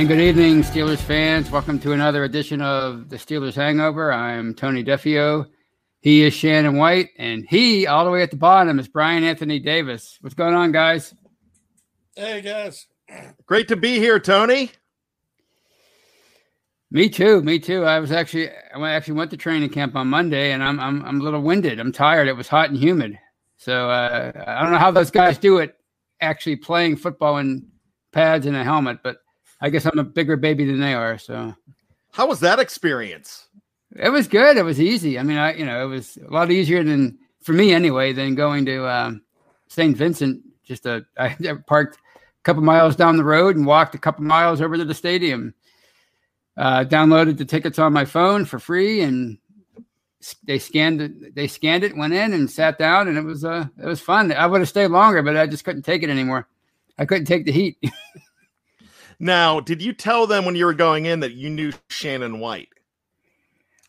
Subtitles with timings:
[0.00, 1.50] And good evening, Steelers fans.
[1.50, 4.10] Welcome to another edition of the Steelers Hangover.
[4.10, 5.44] I'm Tony Defeo.
[6.00, 9.58] He is Shannon White, and he, all the way at the bottom, is Brian Anthony
[9.58, 10.16] Davis.
[10.22, 11.14] What's going on, guys?
[12.16, 12.86] Hey, guys.
[13.44, 14.70] Great to be here, Tony.
[16.90, 17.42] Me too.
[17.42, 17.84] Me too.
[17.84, 21.20] I was actually I actually went to training camp on Monday, and I'm I'm I'm
[21.20, 21.78] a little winded.
[21.78, 22.26] I'm tired.
[22.26, 23.18] It was hot and humid,
[23.58, 25.76] so uh, I don't know how those guys do it,
[26.22, 27.68] actually playing football in
[28.12, 29.00] pads and a helmet.
[29.04, 29.18] But
[29.60, 31.18] I guess I'm a bigger baby than they are.
[31.18, 31.54] So,
[32.12, 33.48] how was that experience?
[33.96, 34.56] It was good.
[34.56, 35.18] It was easy.
[35.18, 38.34] I mean, I you know it was a lot easier than for me anyway than
[38.34, 39.22] going to um,
[39.68, 39.96] St.
[39.96, 40.42] Vincent.
[40.64, 44.60] Just a I parked a couple miles down the road and walked a couple miles
[44.60, 45.54] over to the stadium
[46.60, 49.38] uh, downloaded the tickets on my phone for free, and
[50.44, 51.34] they scanned it.
[51.34, 54.30] They scanned it, went in, and sat down, and it was uh, it was fun.
[54.32, 56.46] I would have stayed longer, but I just couldn't take it anymore.
[56.98, 57.78] I couldn't take the heat.
[59.20, 62.68] now, did you tell them when you were going in that you knew Shannon White?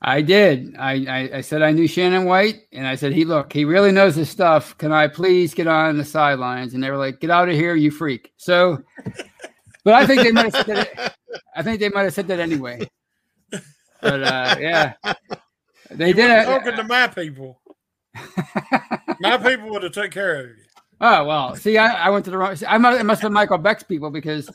[0.03, 0.75] I did.
[0.77, 3.91] I, I, I said I knew Shannon White, and I said, "He look, he really
[3.91, 4.77] knows his stuff.
[4.77, 7.75] Can I please get on the sidelines?" And they were like, "Get out of here,
[7.75, 8.83] you freak!" So
[9.83, 11.15] but I think they might have said that.
[11.55, 12.87] I think they might have said that anyway.
[14.01, 14.93] But uh, yeah,
[15.89, 16.45] they you did.
[16.45, 17.61] Talking to my people,
[19.19, 20.55] my people would have taken care of you.
[20.99, 22.55] Oh well, see, I, I went to the wrong.
[22.67, 24.49] I must, it must have been Michael Beck's people because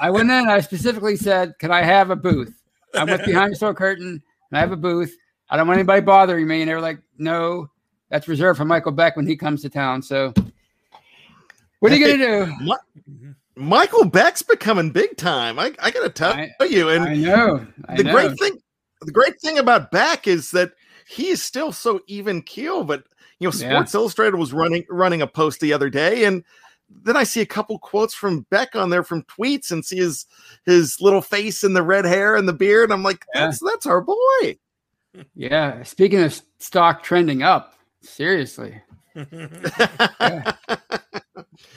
[0.00, 0.48] I went in.
[0.48, 2.54] I specifically said, "Can I have a booth?"
[2.94, 4.22] I went behind the store curtain.
[4.50, 5.14] and I have a booth.
[5.50, 6.62] I don't want anybody bothering me.
[6.62, 7.70] And they were like, "No,
[8.08, 10.32] that's reserved for Michael Beck when he comes to town." So,
[11.80, 12.52] what are you gonna do?
[12.66, 12.80] What?
[13.56, 15.58] Michael Beck's becoming big time.
[15.58, 18.12] I, I gotta tell I, you, and I know I the know.
[18.12, 18.58] great thing.
[19.02, 20.72] The great thing about Beck is that
[21.08, 22.84] he is still so even keel.
[22.84, 23.04] But
[23.38, 24.00] you know, Sports yeah.
[24.00, 26.44] Illustrated was running running a post the other day, and
[26.90, 30.26] then I see a couple quotes from Beck on there from tweets, and see his
[30.64, 32.90] his little face and the red hair and the beard.
[32.90, 33.70] I'm like, that's yeah.
[33.70, 34.16] that's our boy.
[35.34, 35.82] Yeah.
[35.82, 38.80] Speaking of stock trending up, seriously.
[39.16, 40.52] yeah.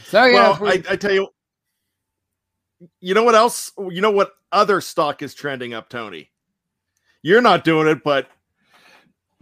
[0.03, 1.29] So yeah, well, we, I, I tell you,
[2.99, 3.71] you know what else?
[3.77, 6.29] You know what other stock is trending up, Tony?
[7.23, 8.27] You're not doing it, but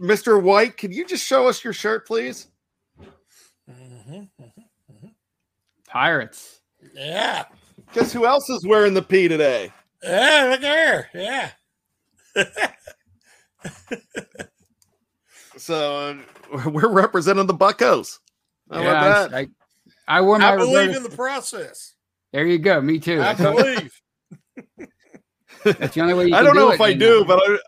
[0.00, 0.40] Mr.
[0.42, 2.46] White, can you just show us your shirt, please?
[3.68, 5.08] Mm-hmm, mm-hmm, mm-hmm.
[5.90, 6.60] Pirates.
[6.94, 7.44] Yeah.
[7.92, 9.72] Guess who else is wearing the P today?
[10.02, 11.10] Yeah, look there.
[11.14, 11.50] Yeah.
[15.56, 16.16] so
[16.52, 18.18] uh, we're representing the Buckos.
[18.70, 19.36] How yeah, about that?
[19.36, 19.48] I,
[20.18, 20.52] I wore my.
[20.52, 21.94] I believe in the process.
[22.32, 22.80] There you go.
[22.80, 23.20] Me too.
[23.20, 23.92] I believe.
[25.64, 26.32] That's the only way.
[26.32, 27.58] I don't do know it, if I do, but I,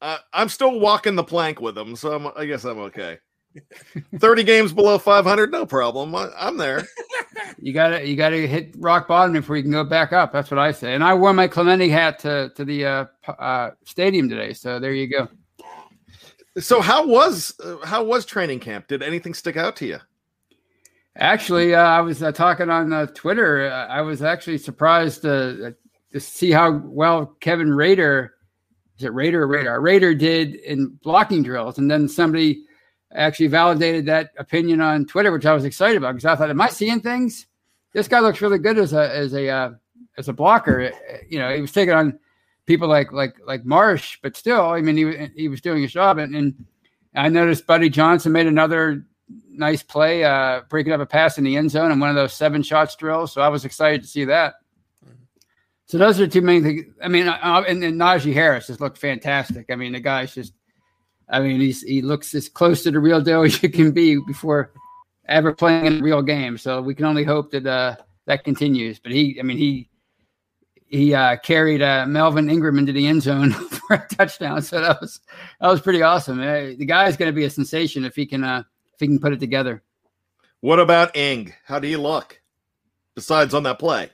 [0.00, 3.18] uh, I'm still walking the plank with them, so I'm, i guess I'm okay.
[4.18, 6.14] Thirty games below 500, no problem.
[6.14, 6.86] I, am there.
[7.60, 10.32] You gotta you gotta hit rock bottom before you can go back up.
[10.32, 10.94] That's what I say.
[10.94, 14.92] And I wore my Clemente hat to to the uh, uh, stadium today, so there
[14.92, 15.28] you go.
[16.58, 18.86] So how was uh, how was training camp?
[18.86, 19.98] Did anything stick out to you?
[21.16, 23.70] Actually, uh, I was uh, talking on uh, Twitter.
[23.70, 25.74] I was actually surprised to,
[26.12, 28.34] to see how well Kevin Raider
[28.98, 29.80] is it Raider or Radar?
[29.80, 31.78] Rader did in blocking drills.
[31.78, 32.64] And then somebody
[33.14, 36.60] actually validated that opinion on Twitter, which I was excited about because I thought, am
[36.60, 37.46] I seeing things?
[37.92, 39.70] This guy looks really good as a as a uh,
[40.18, 40.92] as a blocker.
[41.28, 42.18] You know, he was taking on
[42.66, 46.18] people like like like Marsh, but still, I mean, he he was doing his job.
[46.18, 46.66] And, and
[47.14, 49.06] I noticed Buddy Johnson made another
[49.50, 52.32] nice play, uh, breaking up a pass in the end zone and one of those
[52.32, 53.32] seven shots drills.
[53.32, 54.54] So I was excited to see that.
[55.86, 56.84] So those are two main things.
[57.02, 59.66] I mean, uh, uh, and, and Najee Harris just looked fantastic.
[59.70, 60.52] I mean, the guy's just,
[61.30, 64.18] I mean, he's he looks as close to the real deal as you can be
[64.26, 64.72] before
[65.26, 66.58] ever playing in a real game.
[66.58, 67.96] So we can only hope that uh,
[68.26, 68.98] that continues.
[68.98, 69.88] But he, I mean, he
[70.86, 73.52] he uh, carried uh, Melvin Ingram into the end zone
[73.88, 74.62] for a touchdown.
[74.62, 75.20] So that was
[75.60, 76.40] that was pretty awesome.
[76.40, 78.62] Uh, the guy is going to be a sensation if he can uh,
[78.94, 79.82] if he can put it together.
[80.60, 81.52] What about Ing?
[81.64, 82.40] How do you look?
[83.14, 84.10] Besides on that play,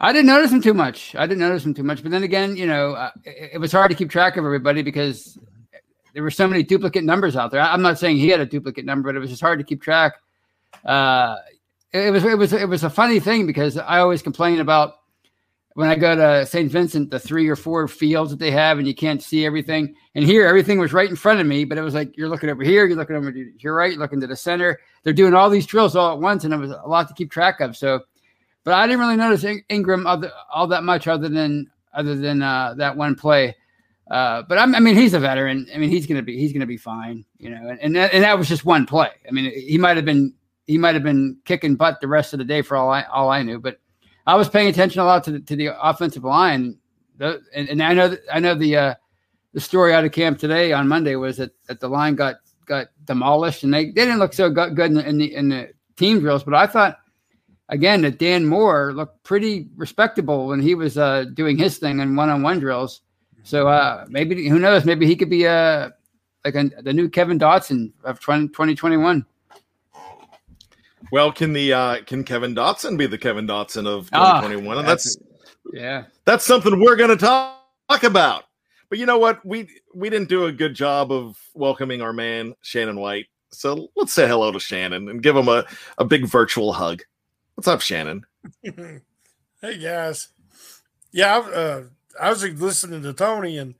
[0.00, 1.14] I didn't notice him too much.
[1.14, 2.02] I didn't notice him too much.
[2.02, 4.82] But then again, you know, uh, it, it, was hard to keep track of everybody
[4.82, 5.38] because
[6.14, 7.60] there were so many duplicate numbers out there.
[7.60, 9.64] I, am not saying he had a duplicate number, but it was just hard to
[9.64, 10.14] keep track.
[10.84, 11.36] Uh,
[11.92, 14.94] it, was it was it was a funny thing because I always complain about
[15.74, 16.70] when I go to St.
[16.70, 19.96] Vincent, the three or four fields that they have, and you can't see everything.
[20.14, 22.48] And here, everything was right in front of me, but it was like you're looking
[22.48, 24.78] over here, you're looking over to your right, you're looking to the center.
[25.02, 27.30] They're doing all these drills all at once, and it was a lot to keep
[27.30, 27.76] track of.
[27.76, 28.00] So,
[28.62, 32.74] but I didn't really notice Ingram other, all that much, other than other than uh,
[32.74, 33.56] that one play.
[34.10, 35.66] Uh, but I'm, i mean, he's a veteran.
[35.74, 37.68] I mean, he's gonna be he's gonna be fine, you know.
[37.68, 39.10] And and that, and that was just one play.
[39.26, 40.34] I mean, he might have been
[40.66, 43.30] he might have been kicking butt the rest of the day for all I all
[43.30, 43.78] I knew, but
[44.26, 46.78] I was paying attention a lot to the, to the offensive line,
[47.18, 48.94] the, and, and I know I know the uh,
[49.52, 52.36] the story out of camp today on Monday was that, that the line got
[52.66, 55.68] got demolished, and they, they didn't look so good in the, in the in the
[55.96, 56.42] team drills.
[56.42, 56.98] But I thought
[57.68, 62.16] again that Dan Moore looked pretty respectable when he was uh, doing his thing in
[62.16, 63.02] one on one drills.
[63.44, 64.84] So uh, maybe who knows?
[64.84, 65.90] Maybe he could be uh,
[66.44, 69.24] like a, the new Kevin Dotson of 20, 2021.
[71.12, 74.76] Well, can the uh, can Kevin Dotson be the Kevin Dotson of 2021?
[74.76, 75.26] Ah, and that's, that's
[75.72, 78.44] yeah, that's something we're going to talk, talk about.
[78.88, 79.44] But you know what?
[79.44, 83.26] We we didn't do a good job of welcoming our man Shannon White.
[83.50, 85.64] So let's say hello to Shannon and give him a,
[85.98, 87.02] a big virtual hug.
[87.54, 88.24] What's up, Shannon?
[88.62, 90.28] hey guys.
[91.12, 91.82] Yeah, uh,
[92.20, 93.74] I was listening to Tony, and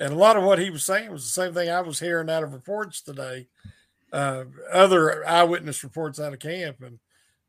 [0.00, 2.30] and a lot of what he was saying was the same thing I was hearing
[2.30, 3.48] out of reports today,
[4.12, 6.98] uh, other eyewitness reports out of camp, and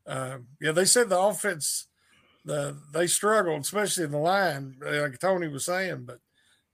[0.07, 1.87] uh, yeah, they said the offense,
[2.43, 6.19] the they struggled, especially in the line, like Tony was saying, but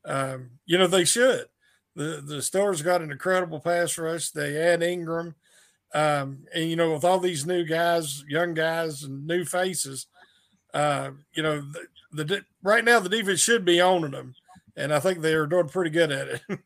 [0.05, 1.47] um, you know they should.
[1.95, 4.31] The the Steelers got an incredible pass rush.
[4.31, 5.35] They had Ingram,
[5.93, 10.07] um, and you know with all these new guys, young guys, and new faces,
[10.75, 11.63] uh, you know
[12.11, 14.35] the, the right now the defense should be owning them,
[14.75, 16.41] and I think they are doing pretty good at it.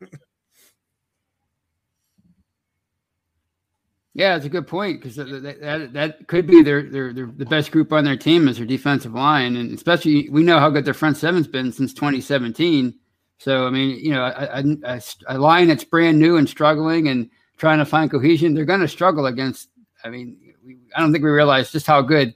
[4.14, 7.46] yeah, it's a good point because that, that, that could be their, their, their the
[7.46, 10.84] best group on their team is their defensive line, and especially we know how good
[10.84, 12.92] their front seven's been since 2017.
[13.38, 17.30] So I mean, you know, a, a, a line that's brand new and struggling and
[17.58, 19.68] trying to find cohesion, they're going to struggle against.
[20.02, 20.36] I mean,
[20.66, 22.34] we, I don't think we realize just how good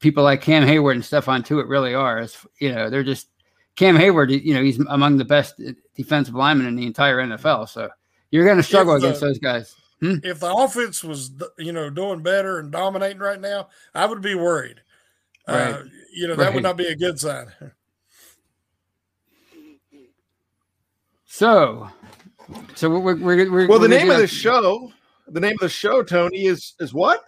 [0.00, 2.18] people like Cam Heyward and Stephon Tuitt really are.
[2.18, 3.28] It's, you know, they're just
[3.76, 4.42] Cam Heyward.
[4.42, 5.60] You know, he's among the best
[5.94, 7.68] defensive linemen in the entire NFL.
[7.68, 7.88] So
[8.30, 9.76] you're going to struggle the, against those guys.
[10.00, 10.16] Hmm?
[10.24, 14.34] If the offense was, you know, doing better and dominating right now, I would be
[14.34, 14.80] worried.
[15.46, 15.74] Uh, right.
[15.74, 15.82] Uh,
[16.12, 16.54] you know, that right.
[16.54, 17.46] would not be a good sign.
[21.26, 21.88] So,
[22.74, 23.78] so we're, we're, we're well.
[23.78, 24.92] The name of the show,
[25.28, 27.24] the name of the show, Tony, is is what?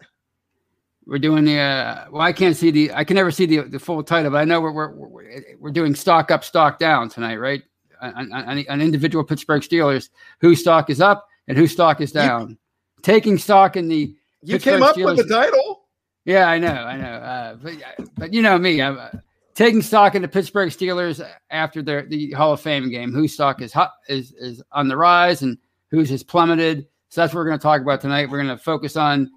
[1.06, 1.58] We're doing the.
[1.58, 2.92] Uh, well, I can't see the.
[2.92, 5.94] I can never see the the full title, but I know we're we're we're doing
[5.94, 7.62] stock up, stock down tonight, right?
[8.00, 10.08] On, on, on individual Pittsburgh Steelers,
[10.40, 12.50] whose stock is up and whose stock is down.
[12.50, 12.56] You,
[13.02, 14.16] Taking stock in the.
[14.42, 15.16] You Pittsburgh came up Steelers.
[15.16, 15.82] with the title.
[16.24, 17.14] Yeah, I know, I know.
[17.14, 17.74] Uh, but
[18.16, 19.08] but you know me, I'm uh,
[19.54, 23.12] taking stock in the Pittsburgh Steelers after their the Hall of Fame game.
[23.12, 25.58] Whose stock is hot, is is on the rise and
[25.90, 26.86] whose has plummeted.
[27.08, 28.30] So that's what we're going to talk about tonight.
[28.30, 29.30] We're going to focus on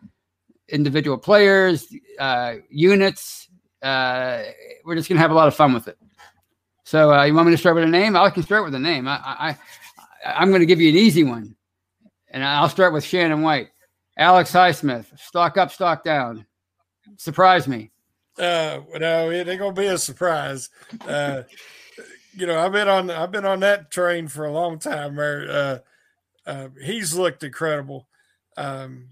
[0.69, 1.87] individual players,
[2.19, 3.49] uh, units.
[3.81, 4.43] Uh,
[4.83, 5.97] we're just to have a lot of fun with it.
[6.83, 8.15] So uh, you want me to start with a name?
[8.15, 9.07] I can start with a name.
[9.07, 9.57] I, I,
[10.25, 11.55] I'm going to give you an easy one,
[12.29, 13.69] and I'll start with Shannon White,
[14.17, 15.05] Alex Highsmith.
[15.19, 16.45] Stock up, stock down.
[17.17, 17.91] Surprise me.
[18.37, 20.69] Uh, no, it ain't gonna be a surprise.
[21.07, 21.43] Uh,
[22.33, 25.15] you know, I've been on I've been on that train for a long time.
[25.15, 25.79] Where uh,
[26.45, 28.07] uh, he's looked incredible.
[28.57, 29.07] Um,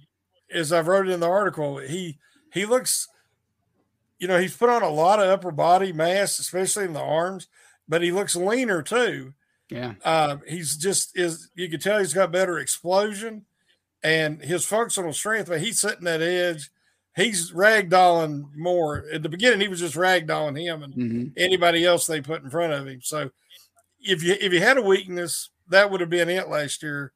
[0.54, 2.18] as I've wrote in the article, he
[2.54, 3.08] he looks,
[4.20, 7.48] you know, he's put on a lot of upper body mass, especially in the arms,
[7.88, 9.34] but he looks leaner too.
[9.70, 9.94] Yeah.
[10.04, 13.46] Uh, he's just is you can tell he's got better explosion
[14.04, 16.70] and his functional strength, but he's sitting that edge.
[17.16, 19.06] He's ragdolling more.
[19.12, 21.28] At the beginning, he was just ragdolling him and mm-hmm.
[21.38, 23.02] anybody else they put in front of him.
[23.02, 23.32] So
[24.00, 27.14] if you if you had a weakness, that would have been it last year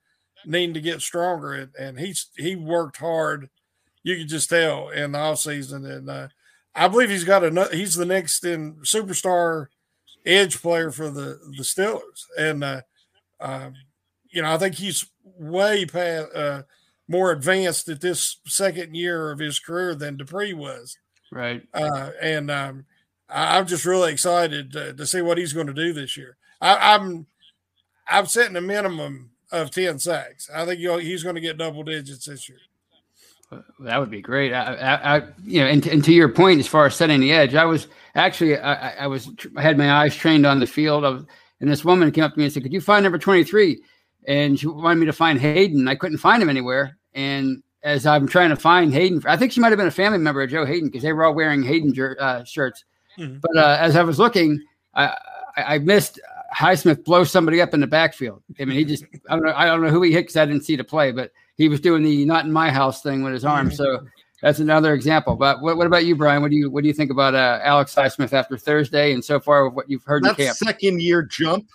[0.47, 1.53] needing to get stronger.
[1.53, 3.49] And, and he's he worked hard.
[4.03, 5.85] You could just tell in the off season.
[5.85, 6.27] And uh,
[6.73, 9.67] I believe he's got a he's the next in superstar
[10.25, 12.23] edge player for the the Steelers.
[12.37, 12.81] And uh,
[13.39, 13.73] um,
[14.31, 16.63] you know, I think he's way past uh,
[17.07, 20.97] more advanced at this second year of his career than Dupree was.
[21.31, 21.63] Right.
[21.73, 22.85] Uh, and um,
[23.29, 26.37] I, am just really excited to, to, see what he's going to do this year.
[26.61, 27.27] I, I'm
[28.07, 30.49] I'm setting a minimum of 10 sacks.
[30.53, 32.59] I think he's going to get double digits this year.
[33.79, 34.53] That would be great.
[34.53, 37.31] I, I, I you know, and, and, to your point, as far as setting the
[37.31, 41.05] edge, I was actually, I, I was, I had my eyes trained on the field
[41.05, 41.25] of,
[41.61, 43.81] and this woman came up to me and said, could you find number 23?
[44.27, 45.87] And she wanted me to find Haden.
[45.87, 46.97] I couldn't find him anywhere.
[47.13, 50.41] And as I'm trying to find Haden, I think she might've been a family member
[50.41, 52.83] of Joe Haden because they were all wearing Haden uh, shirts.
[53.17, 53.37] Mm-hmm.
[53.39, 54.61] But uh, as I was looking,
[54.93, 55.15] I,
[55.55, 56.19] I missed
[56.57, 58.41] Highsmith blows somebody up in the backfield.
[58.59, 60.45] I mean, he just I don't know I don't know who he hit because I
[60.45, 63.33] didn't see the play, but he was doing the not in my house thing with
[63.33, 63.71] his arm.
[63.71, 63.99] So
[64.41, 65.35] that's another example.
[65.35, 66.41] But what, what about you, Brian?
[66.41, 69.39] What do you what do you think about uh, Alex Highsmith after Thursday and so
[69.39, 70.57] far with what you've heard that in camp?
[70.57, 71.67] Second year jump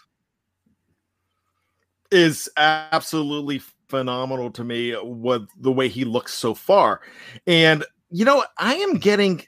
[2.11, 4.93] is absolutely phenomenal to me.
[4.93, 7.03] What the way he looks so far,
[7.47, 9.47] and you know I am getting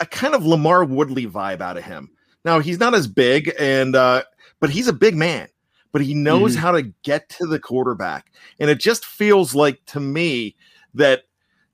[0.00, 2.10] a kind of LaMarr Woodley vibe out of him.
[2.44, 4.22] Now he's not as big, and uh,
[4.60, 5.48] but he's a big man.
[5.92, 6.60] But he knows mm-hmm.
[6.60, 10.54] how to get to the quarterback, and it just feels like to me
[10.94, 11.24] that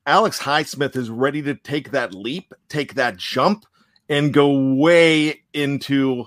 [0.07, 3.67] Alex Highsmith is ready to take that leap, take that jump,
[4.09, 6.27] and go way into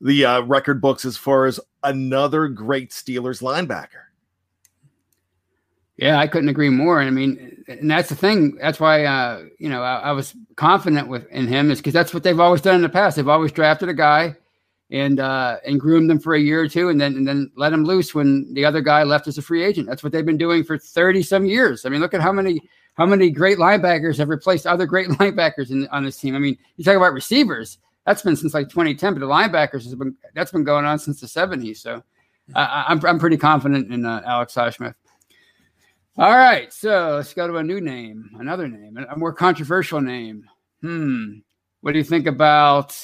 [0.00, 4.02] the uh, record books as far as another great Steelers linebacker.
[5.96, 7.00] Yeah, I couldn't agree more.
[7.00, 8.56] I mean, and that's the thing.
[8.56, 12.12] That's why, uh, you know, I, I, was confident with in him is because that's
[12.12, 13.16] what they've always done in the past.
[13.16, 14.36] They've always drafted a guy
[14.92, 17.70] and uh, and groomed them for a year or two, and then and then let
[17.70, 19.88] them loose when the other guy left as a free agent.
[19.88, 21.84] That's what they've been doing for thirty some years.
[21.84, 22.60] I mean, look at how many
[22.94, 26.36] how many great linebackers have replaced other great linebackers in, on this team.
[26.36, 27.78] I mean, you talk about receivers.
[28.04, 31.20] That's been since like 2010, but the linebackers has been that's been going on since
[31.20, 31.78] the 70s.
[31.78, 32.02] So
[32.54, 34.94] I, I'm I'm pretty confident in uh, Alex Highsmith.
[36.18, 40.44] All right, so let's go to a new name, another name, a more controversial name.
[40.82, 41.38] Hmm,
[41.80, 42.94] what do you think about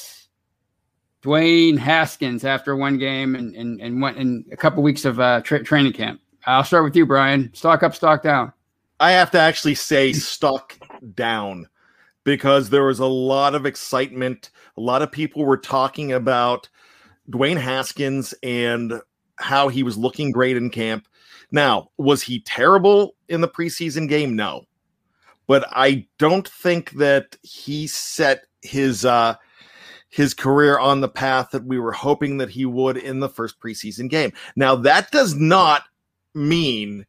[1.22, 5.40] Dwayne Haskins after one game and and and went in a couple weeks of uh,
[5.42, 6.20] tra- training camp?
[6.46, 7.52] I'll start with you, Brian.
[7.54, 8.52] Stock up, stock down.
[9.00, 10.78] I have to actually say stock
[11.14, 11.66] down
[12.24, 14.50] because there was a lot of excitement.
[14.76, 16.68] A lot of people were talking about
[17.30, 19.00] Dwayne Haskins and
[19.36, 21.06] how he was looking great in camp.
[21.50, 24.36] Now, was he terrible in the preseason game?
[24.36, 24.64] No.
[25.46, 29.36] But I don't think that he set his uh
[30.08, 33.60] his career on the path that we were hoping that he would in the first
[33.60, 34.32] preseason game.
[34.56, 35.82] Now, that does not
[36.34, 37.06] mean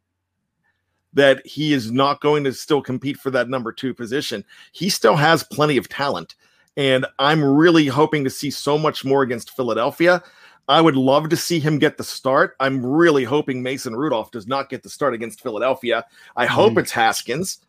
[1.13, 4.43] that he is not going to still compete for that number 2 position.
[4.73, 6.35] He still has plenty of talent
[6.79, 10.23] and I'm really hoping to see so much more against Philadelphia.
[10.69, 12.55] I would love to see him get the start.
[12.61, 16.05] I'm really hoping Mason Rudolph does not get the start against Philadelphia.
[16.37, 16.79] I hope mm.
[16.79, 17.59] it's Haskins,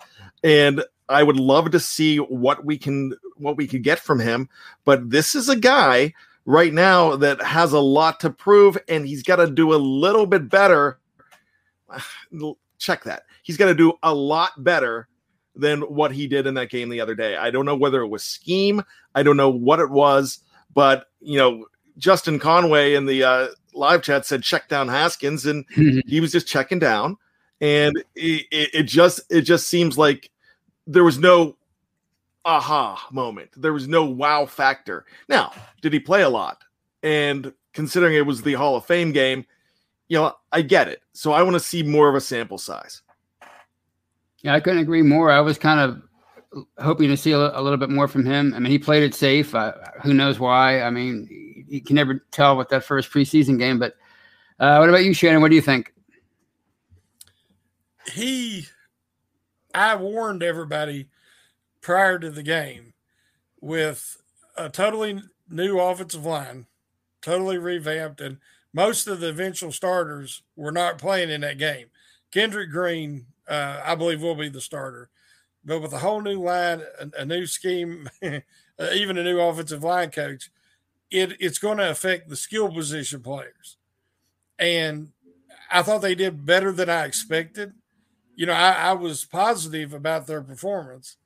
[0.45, 4.49] and I would love to see what we can what we could get from him.
[4.85, 9.23] But this is a guy right now that has a lot to prove, and he's
[9.23, 10.99] got to do a little bit better.
[12.79, 13.25] Check that.
[13.43, 15.09] He's got to do a lot better
[15.55, 17.37] than what he did in that game the other day.
[17.37, 18.83] I don't know whether it was scheme.
[19.15, 20.39] I don't know what it was,
[20.75, 21.67] but you know,
[21.99, 25.65] Justin Conway in the uh, live chat said check down Haskins, and
[26.07, 27.17] he was just checking down,
[27.61, 30.31] and it, it, just it just seems like
[30.87, 31.57] there was no
[32.45, 33.51] aha moment.
[33.57, 35.05] There was no wow factor.
[35.29, 36.63] Now, did he play a lot?
[37.03, 39.45] And considering it was the Hall of Fame game,
[40.09, 41.03] you know, I get it.
[41.13, 43.03] So I want to see more of a sample size.
[44.43, 45.31] Yeah, I couldn't agree more.
[45.31, 46.03] I was kind of
[46.79, 48.53] hoping to see a, a little bit more from him.
[48.55, 49.55] I mean, he played it safe.
[49.55, 50.83] Uh, who knows why?
[50.83, 53.79] I mean, you can never tell with that first preseason game.
[53.79, 53.95] But
[54.59, 55.43] uh, what about you, Shannon?
[55.43, 55.93] What do you think?
[58.13, 58.67] He,
[59.75, 61.09] I warned everybody
[61.81, 62.95] prior to the game
[63.61, 64.17] with
[64.57, 66.67] a totally new offensive line,
[67.23, 68.39] totally revamped, and
[68.73, 71.87] most of the eventual starters were not playing in that game.
[72.33, 75.11] Kendrick Green, uh, I believe, will be the starter.
[75.65, 80.11] But with a whole new line, a, a new scheme, even a new offensive line
[80.11, 80.51] coach,
[81.11, 83.77] it it's going to affect the skill position players.
[84.59, 85.09] And
[85.71, 87.73] I thought they did better than I expected.
[88.37, 91.17] You know, I, I was positive about their performance,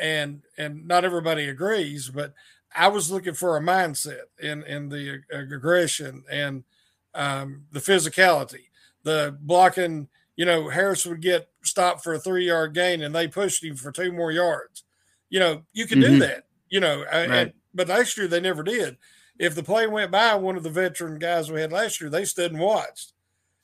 [0.00, 2.34] and and not everybody agrees, but
[2.74, 6.64] I was looking for a mindset in in the aggression and
[7.14, 8.68] um, the physicality,
[9.02, 10.08] the blocking.
[10.36, 13.76] You know, Harris would get stopped for a three yard gain, and they pushed him
[13.76, 14.84] for two more yards.
[15.28, 16.14] You know, you can mm-hmm.
[16.14, 16.44] do that.
[16.70, 17.30] You know, right.
[17.30, 18.96] and, but last year they never did
[19.40, 22.26] if the play went by one of the veteran guys we had last year, they
[22.26, 23.14] stood and watched.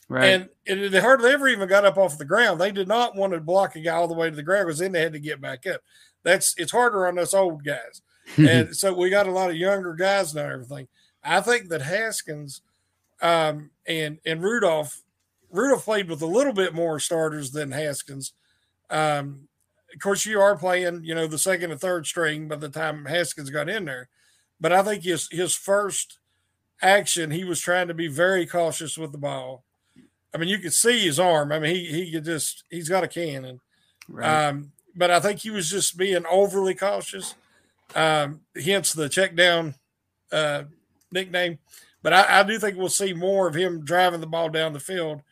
[0.08, 0.24] Right.
[0.24, 2.58] And it, they hardly ever even got up off the ground.
[2.58, 4.78] They did not want to block a guy all the way to the ground because
[4.78, 5.82] then they had to get back up.
[6.26, 8.02] That's it's harder on us old guys.
[8.36, 10.50] and so we got a lot of younger guys now.
[10.50, 10.88] Everything.
[11.22, 12.62] I think that Haskins
[13.22, 15.02] um, and and Rudolph
[15.52, 18.32] Rudolph played with a little bit more starters than Haskins.
[18.90, 19.46] Um,
[19.94, 23.04] of course, you are playing, you know, the second and third string by the time
[23.04, 24.08] Haskins got in there.
[24.60, 26.18] But I think his his first
[26.82, 29.62] action, he was trying to be very cautious with the ball.
[30.34, 31.52] I mean, you could see his arm.
[31.52, 33.60] I mean, he he could just he's got a cannon.
[34.08, 34.48] Right.
[34.48, 37.34] Um, but I think he was just being overly cautious.
[37.94, 39.74] Um, hence the check down
[40.32, 40.64] uh,
[41.12, 41.58] nickname.
[42.02, 44.80] But I, I, do think we'll see more of him driving the ball down the
[44.80, 45.22] field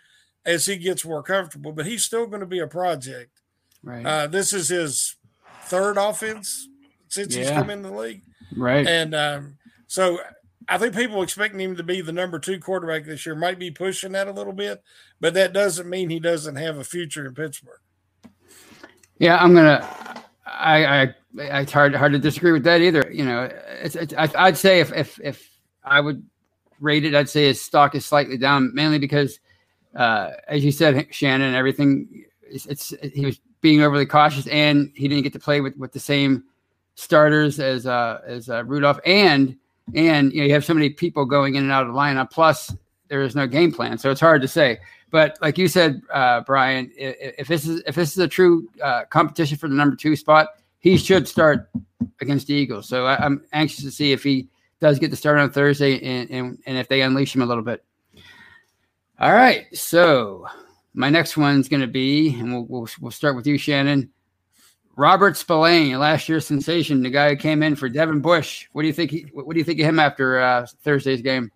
[0.45, 1.73] as he gets more comfortable.
[1.73, 3.41] But he's still going to be a project.
[3.83, 4.05] Right.
[4.05, 5.17] Uh, this is his
[5.65, 6.69] third offense
[7.09, 7.43] since yeah.
[7.43, 8.23] he's come in the league.
[8.57, 8.87] Right.
[8.87, 10.19] And um, so
[10.69, 13.71] I think people expecting him to be the number two quarterback this year might be
[13.71, 14.83] pushing that a little bit,
[15.21, 17.81] but that doesn't mean he doesn't have a future in Pittsburgh.
[19.19, 19.87] Yeah, I'm gonna
[20.47, 23.11] I, I, it's hard, hard to disagree with that either.
[23.13, 23.51] You know,
[23.83, 25.51] it's, it's I, would say if, if, if
[25.85, 26.25] I would
[26.81, 29.41] rate it, I'd say his stock is slightly down, mainly because,
[29.95, 35.09] uh, as you said, Shannon, everything it's, it's, he was being overly cautious, and he
[35.09, 36.45] didn't get to play with, with the same
[36.95, 39.57] starters as uh, as uh, Rudolph, and
[39.95, 42.31] and you know you have so many people going in and out of the lineup.
[42.31, 42.75] Plus,
[43.15, 44.81] there is no game plan, so it's hard to say.
[45.13, 49.05] But like you said, uh, Brian, if, this is if this is a true uh,
[49.05, 50.49] competition for the number two spot,
[50.81, 51.71] he should start
[52.21, 52.89] against the Eagles.
[52.89, 54.49] So I, am anxious to see if he
[54.81, 57.63] does get the start on Thursday and, and and if they unleash him a little
[57.63, 57.85] bit.
[59.21, 60.49] All right, so
[60.93, 64.11] my next one's going to be, and we'll, we'll, we'll start with you, Shannon.
[64.97, 68.67] Robert Spillane, last year's sensation, the guy who came in for Devin Bush.
[68.73, 69.13] What do you think?
[69.13, 71.53] He, what do you think of him after uh, Thursday's game?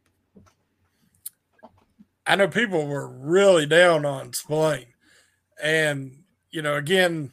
[2.28, 4.94] I know people were really down on Spillane,
[5.62, 7.32] and you know, again,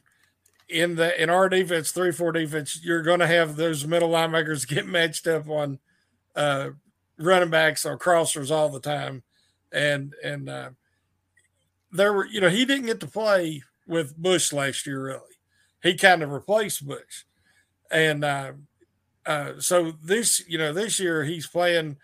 [0.70, 4.68] in the in our defense, three four defense, you're going to have those middle linebackers
[4.68, 5.80] get matched up on
[6.36, 6.70] uh,
[7.20, 9.24] running backs or crossers all the time,
[9.72, 10.70] and and uh,
[11.92, 15.36] there were you know he didn't get to play with Bush last year really.
[15.84, 17.26] He kind of replaced Bush.
[17.92, 18.54] And uh,
[19.26, 21.98] uh, so this, you know, this year he's playing,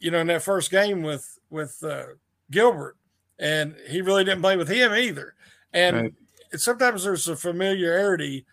[0.00, 2.06] you know, in that first game with with uh,
[2.50, 2.96] Gilbert,
[3.38, 5.34] and he really didn't play with him either.
[5.72, 6.14] And right.
[6.54, 8.46] sometimes there's a familiarity,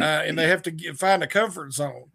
[0.00, 2.10] uh, and they have to get, find a comfort zone.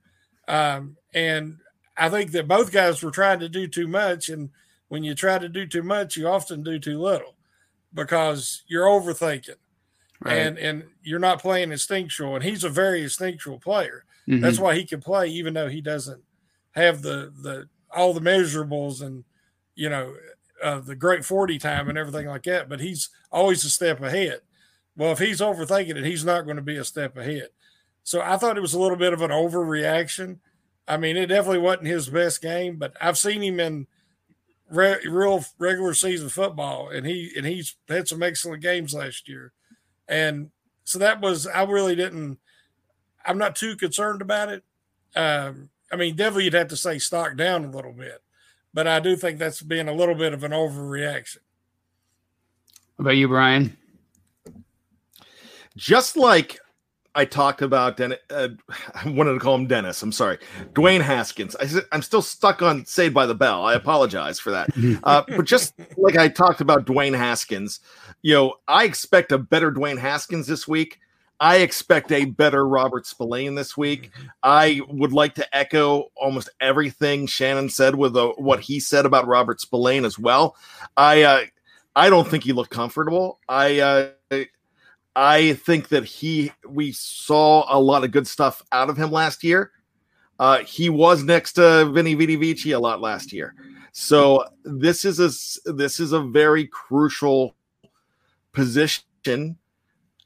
[0.48, 1.60] Um, and
[1.98, 4.50] I think that both guys were trying to do too much, and
[4.88, 7.36] when you try to do too much, you often do too little
[7.94, 9.56] because you're overthinking
[10.22, 10.38] right.
[10.38, 12.36] and and you're not playing instinctual.
[12.36, 14.06] And he's a very instinctual player.
[14.28, 14.42] Mm-hmm.
[14.42, 16.22] That's why he can play, even though he doesn't
[16.72, 19.24] have the the all the measurables and
[19.76, 20.14] you know
[20.64, 22.70] uh, the great forty time and everything like that.
[22.70, 24.42] But he's always a step ahead.
[24.98, 27.50] Well, if he's overthinking it, he's not going to be a step ahead.
[28.04, 30.40] So I thought it was a little bit of an overreaction.
[30.88, 33.88] I mean, it definitely wasn't his best game, but I've seen him in
[34.70, 39.52] re- real regular season football, and he and he's had some excellent games last year.
[40.08, 40.52] And
[40.84, 42.38] so that was, I really didn't,
[43.26, 44.64] I'm not too concerned about it.
[45.16, 48.22] Um, I mean, definitely you'd have to say stock down a little bit,
[48.76, 51.38] but I do think that's being a little bit of an overreaction.
[52.98, 53.76] What about you, Brian?
[55.78, 56.60] Just like
[57.16, 58.50] I talked about Den- uh,
[58.94, 60.04] I wanted to call him Dennis.
[60.04, 60.40] I'm sorry,
[60.74, 61.56] Dwayne Haskins.
[61.56, 63.66] I, am still stuck on Saved by the Bell.
[63.66, 64.70] I apologize for that.
[65.04, 67.80] Uh, but just like I talked about Dwayne Haskins,
[68.24, 71.00] you know, I expect a better Dwayne Haskins this week.
[71.40, 74.12] I expect a better Robert Spillane this week.
[74.42, 79.28] I would like to echo almost everything Shannon said with uh, what he said about
[79.28, 80.56] Robert Spillane as well.
[80.96, 81.42] I uh,
[81.96, 83.40] I don't think he looked comfortable.
[83.50, 84.10] I uh,
[85.16, 89.44] I think that he we saw a lot of good stuff out of him last
[89.44, 89.72] year.
[90.38, 93.56] Uh, he was next to Vinny Vidi Vici a lot last year.
[93.94, 97.56] So this is a this is a very crucial
[98.52, 99.58] position,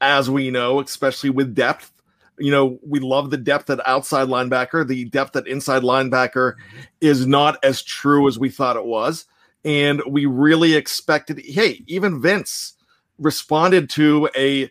[0.00, 1.92] as we know, especially with depth.
[2.38, 4.86] You know, we love the depth at outside linebacker.
[4.86, 6.54] The depth at inside linebacker
[7.00, 9.26] is not as true as we thought it was.
[9.64, 12.74] And we really expected, hey, even Vince
[13.18, 14.70] responded to a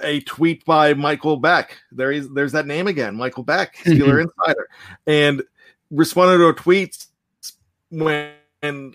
[0.00, 1.78] a tweet by Michael Beck.
[1.92, 3.92] There is there's that name again, Michael Beck, mm-hmm.
[3.92, 4.68] Steeler Insider,
[5.06, 5.42] and
[5.90, 7.06] responded to a tweet
[7.90, 8.94] when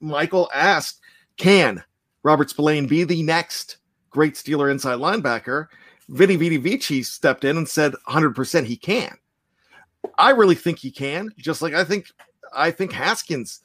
[0.00, 1.00] Michael asked,
[1.36, 1.82] "Can
[2.22, 3.78] Robert Spillane be the next
[4.16, 5.68] great Steeler inside linebacker?"
[6.08, 9.16] Vinny Vidi Vici stepped in and said, "100% he can."
[10.18, 11.30] I really think he can.
[11.38, 12.06] Just like I think
[12.54, 13.60] I think Haskins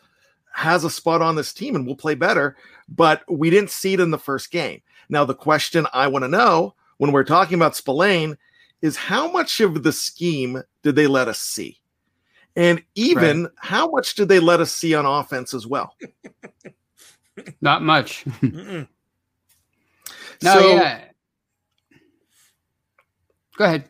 [0.54, 2.58] has a spot on this team and will play better,
[2.90, 4.82] but we didn't see it in the first game.
[5.10, 8.38] Now, the question I want to know when we're talking about Spillane
[8.82, 11.80] is how much of the scheme did they let us see?
[12.56, 13.52] And even right.
[13.58, 15.96] how much did they let us see on offense as well?
[17.62, 18.26] Not much.
[20.44, 21.02] No, so, yeah.
[23.58, 23.86] Go ahead.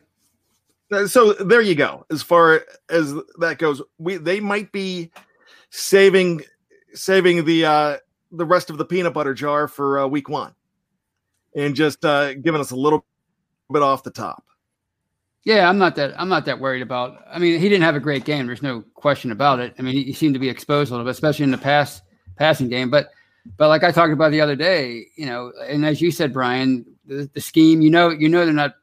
[0.92, 2.04] Uh, so there you go.
[2.10, 5.10] As far as that goes, we they might be
[5.70, 6.42] saving
[6.92, 7.96] saving the uh
[8.32, 10.54] the rest of the peanut butter jar for uh, week one
[11.54, 13.04] and just uh, giving us a little
[13.70, 14.44] bit off the top.
[15.44, 17.18] Yeah, I'm not that I'm not that worried about.
[17.28, 18.46] I mean, he didn't have a great game.
[18.46, 19.74] There's no question about it.
[19.78, 22.00] I mean, he, he seemed to be exposed a little bit, especially in the pass
[22.36, 22.90] passing game.
[22.90, 23.10] But
[23.56, 26.84] but like I talked about the other day, you know, and as you said, Brian,
[27.06, 28.74] the, the scheme, you know, you know, they're not.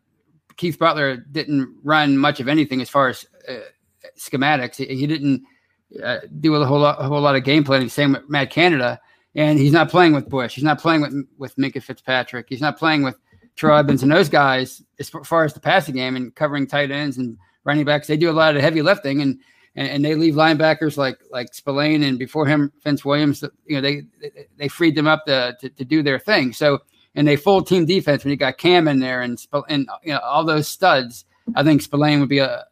[0.57, 3.59] Keith Butler didn't run much of anything as far as uh,
[4.17, 4.75] schematics.
[4.75, 5.43] He, he didn't
[6.03, 7.87] uh, do a whole lot, a whole lot of game planning.
[7.87, 8.99] Same with Matt Canada
[9.35, 10.55] and he's not playing with Bush.
[10.55, 12.47] He's not playing with with Minkah Fitzpatrick.
[12.49, 13.15] He's not playing with
[13.55, 17.17] Troy Evans and those guys, as far as the passing game and covering tight ends
[17.17, 19.39] and running backs, they do a lot of heavy lifting and
[19.79, 23.43] and, and they leave linebackers like like Spillane and before him Vince Williams.
[23.65, 24.03] You know they
[24.57, 26.51] they freed them up to, to, to do their thing.
[26.51, 26.79] So
[27.15, 29.39] and they full team defense when you got Cam in there and
[29.69, 31.23] and you know all those studs.
[31.55, 32.65] I think Spillane would be a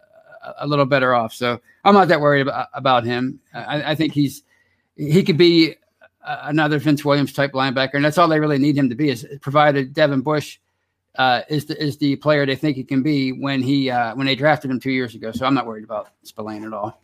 [0.59, 1.33] a little better off.
[1.33, 3.39] So I'm not that worried about, about him.
[3.53, 4.43] I, I think he's
[4.97, 5.75] he could be
[6.25, 9.09] another Vince Williams type linebacker, and that's all they really need him to be.
[9.09, 10.59] Is provided Devin Bush
[11.17, 14.27] uh, is the is the player they think he can be when he uh, when
[14.27, 15.31] they drafted him two years ago.
[15.31, 17.01] So I'm not worried about Spillane at all.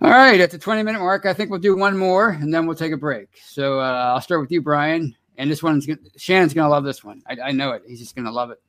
[0.00, 2.66] All right, at the 20 minute mark, I think we'll do one more and then
[2.66, 3.28] we'll take a break.
[3.44, 5.14] So uh, I'll start with you, Brian.
[5.38, 7.22] And this one's gonna, Shannon's gonna love this one.
[7.26, 7.82] I, I know it.
[7.86, 8.60] He's just gonna love it.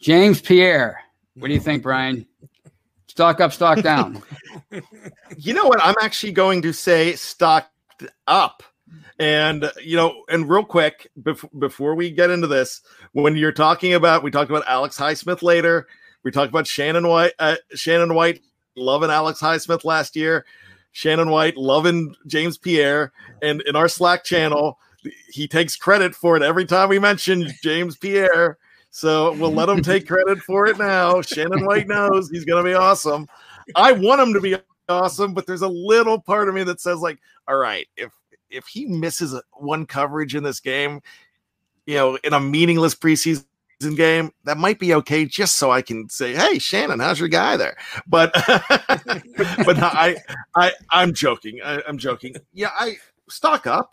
[0.00, 1.02] James Pierre.
[1.34, 2.26] What do you think, Brian?
[3.06, 4.22] Stock up, stock down.
[5.36, 5.80] you know what?
[5.82, 7.70] I'm actually going to say stock
[8.26, 8.62] up.
[9.18, 13.94] And you know, and real quick before before we get into this, when you're talking
[13.94, 15.86] about, we talked about Alex Highsmith later.
[16.22, 18.40] We talked about Shannon White, uh, Shannon White
[18.76, 20.44] loving Alex Highsmith last year.
[20.92, 24.78] Shannon White loving James Pierre, and in our Slack channel,
[25.30, 28.58] he takes credit for it every time we mention James Pierre.
[28.90, 31.20] So we'll let him take credit for it now.
[31.20, 33.28] Shannon White knows he's going to be awesome.
[33.76, 34.56] I want him to be
[34.88, 38.10] awesome, but there's a little part of me that says like, all right, if
[38.50, 41.00] if he misses one coverage in this game,
[41.86, 43.44] you know, in a meaningless preseason
[43.96, 47.56] game, that might be okay, just so I can say, "Hey, Shannon, how's your guy
[47.56, 48.32] there?" But,
[49.64, 50.16] but I,
[50.54, 51.60] I, I'm joking.
[51.64, 52.36] I, am joking.
[52.52, 52.96] Yeah, I
[53.28, 53.90] stock up.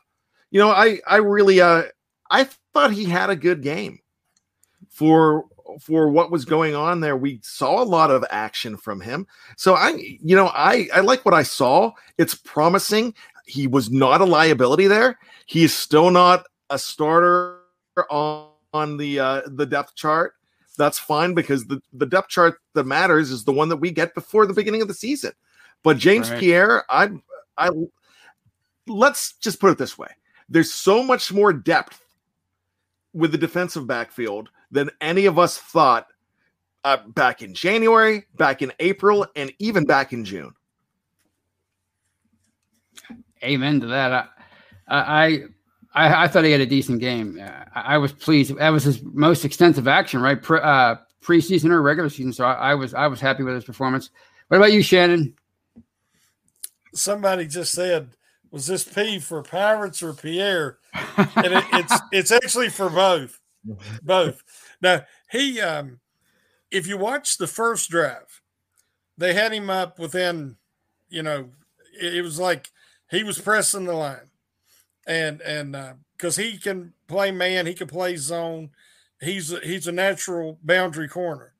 [0.51, 1.83] You know, I, I really, uh,
[2.29, 3.99] I thought he had a good game
[4.89, 5.45] for
[5.81, 7.17] for what was going on there.
[7.17, 9.27] We saw a lot of action from him.
[9.57, 11.91] So I, you know, I I like what I saw.
[12.17, 13.13] It's promising.
[13.45, 15.19] He was not a liability there.
[15.45, 17.59] He is still not a starter
[18.09, 20.33] on, on the uh, the depth chart.
[20.77, 24.13] That's fine because the, the depth chart that matters is the one that we get
[24.13, 25.31] before the beginning of the season.
[25.83, 26.39] But James right.
[26.39, 27.11] Pierre, I
[27.57, 27.69] I
[28.87, 30.09] let's just put it this way.
[30.49, 32.03] There's so much more depth
[33.13, 36.07] with the defensive backfield than any of us thought
[36.83, 40.53] uh, back in January, back in April, and even back in June.
[43.45, 44.29] Amen to that.
[44.87, 45.39] I, I,
[45.93, 47.39] I, I thought he had a decent game.
[47.39, 48.55] I, I, was pleased.
[48.57, 50.41] That was his most extensive action, right?
[50.41, 52.33] Pre, uh, preseason or regular season.
[52.33, 54.09] So I, I was, I was happy with his performance.
[54.47, 55.35] What about you, Shannon?
[56.93, 58.11] Somebody just said,
[58.51, 63.41] "Was this P for Pirates or Pierre?" and it, it's it's actually for both,
[64.03, 64.43] both.
[64.81, 65.99] Now he, um,
[66.71, 68.41] if you watch the first drive,
[69.17, 70.57] they had him up within,
[71.09, 71.49] you know,
[71.99, 72.69] it, it was like
[73.09, 74.29] he was pressing the line,
[75.05, 75.75] and and
[76.17, 78.71] because uh, he can play man, he can play zone.
[79.21, 81.53] He's a, he's a natural boundary corner,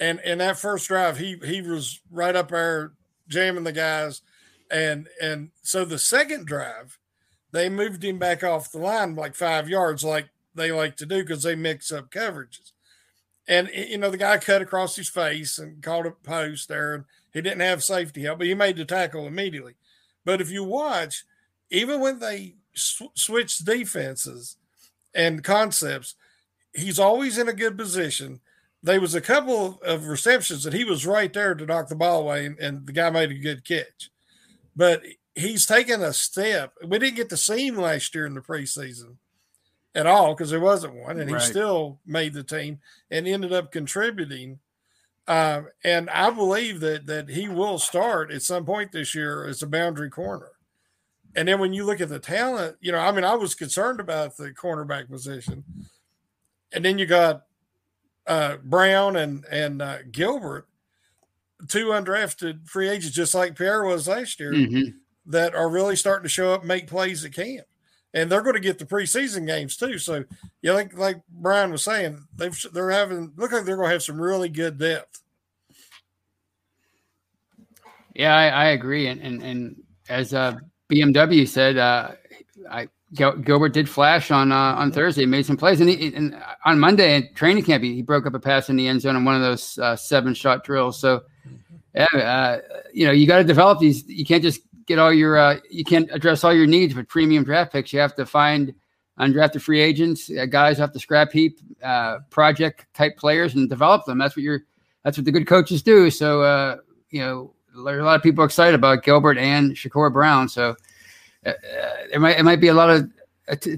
[0.00, 2.92] and in that first drive, he he was right up there
[3.28, 4.22] jamming the guys,
[4.70, 6.98] and and so the second drive,
[7.52, 11.22] they moved him back off the line like five yards, like they like to do
[11.22, 12.72] because they mix up coverages.
[13.46, 17.04] And you know the guy cut across his face and caught a post there, and
[17.32, 19.74] he didn't have safety help, but he made the tackle immediately.
[20.28, 21.24] But if you watch,
[21.70, 24.58] even when they sw- switch defenses
[25.14, 26.16] and concepts,
[26.74, 28.40] he's always in a good position.
[28.82, 32.20] There was a couple of receptions that he was right there to knock the ball
[32.20, 34.10] away, and, and the guy made a good catch.
[34.76, 35.02] But
[35.34, 36.74] he's taken a step.
[36.86, 39.16] We didn't get to see him last year in the preseason
[39.94, 41.40] at all because there wasn't one, and right.
[41.40, 44.58] he still made the team and ended up contributing.
[45.28, 49.62] Uh, and I believe that that he will start at some point this year as
[49.62, 50.52] a boundary corner.
[51.36, 54.00] And then when you look at the talent, you know, I mean, I was concerned
[54.00, 55.64] about the cornerback position,
[56.72, 57.44] and then you got
[58.26, 60.66] uh, Brown and and uh, Gilbert,
[61.68, 64.96] two undrafted free agents, just like Pierre was last year, mm-hmm.
[65.26, 67.67] that are really starting to show up, make plays at camp
[68.14, 69.98] and they're going to get the preseason games too.
[69.98, 70.24] So,
[70.62, 74.02] yeah, like like Brian was saying, they've they're having look like they're going to have
[74.02, 75.22] some really good depth.
[78.14, 80.56] Yeah, I, I agree, and and and as uh,
[80.90, 82.12] BMW said, uh,
[82.70, 86.78] I Gilbert did flash on uh, on Thursday, made some plays, and, he, and on
[86.78, 89.24] Monday at training camp, he, he, broke up a pass in the end zone on
[89.24, 91.00] one of those uh, seven shot drills.
[91.00, 91.22] So,
[91.94, 92.58] yeah, uh,
[92.92, 94.06] you know, you got to develop these.
[94.06, 97.44] You can't just get all your uh, you can't address all your needs with premium
[97.44, 97.92] draft picks.
[97.92, 98.74] You have to find
[99.20, 104.06] undrafted free agents, uh, guys off the scrap heap, uh, project type players, and develop
[104.06, 104.18] them.
[104.18, 104.62] That's what you're.
[105.04, 106.10] That's what the good coaches do.
[106.10, 106.78] So uh,
[107.10, 110.48] you know, there's a lot of people excited about Gilbert and Shakur Brown.
[110.48, 110.74] So
[111.46, 111.54] uh, uh,
[112.12, 113.10] it might it might be a lot of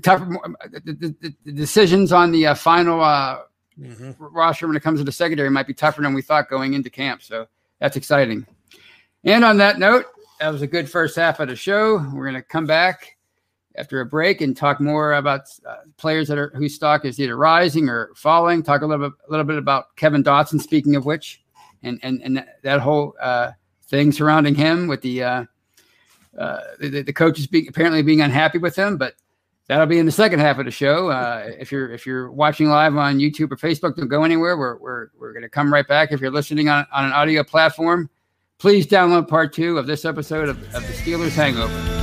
[0.03, 0.21] tough
[0.73, 4.13] the, the, the, decisions on the final mm-hmm.
[4.19, 6.91] roster when it comes to the secondary might be tougher than we thought going into
[6.91, 7.23] camp.
[7.23, 7.47] So
[7.81, 8.47] that's exciting.
[9.25, 10.07] And on that note,
[10.41, 11.99] that was a good first half of the show.
[12.13, 13.17] We're going to come back
[13.77, 17.37] after a break and talk more about uh, players that are whose stock is either
[17.37, 18.63] rising or falling.
[18.63, 20.61] Talk a little bit, a little bit about Kevin Dotson.
[20.61, 21.43] Speaking of which,
[21.83, 23.53] and and and that whole uh,
[23.89, 25.45] thing surrounding him with the uh,
[26.39, 29.15] uh, the, the coaches apparently being unhappy with him, but
[29.69, 31.11] that'll be in the second half of the show.
[31.11, 34.57] Uh, if you're if you're watching live on YouTube or Facebook, don't go anywhere.
[34.57, 36.13] We're we're we're going to come right back.
[36.13, 38.09] If you're listening on on an audio platform,
[38.61, 42.00] please download part two of this episode of, of the Steelers Hangover.